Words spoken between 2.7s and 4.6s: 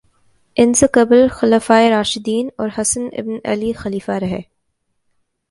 حسن ابن علی خلیفہ رہے